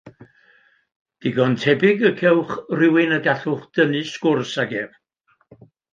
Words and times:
Digon 1.25 1.51
tebyg 1.65 2.01
y 2.09 2.11
cewch 2.21 2.55
rywun 2.79 3.15
y 3.19 3.19
gallwch 3.27 3.69
dynnu 3.77 4.03
sgwrs 4.15 4.55
ag 4.65 4.75
ef. 4.85 5.01